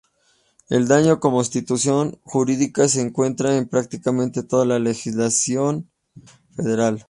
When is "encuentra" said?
3.01-3.55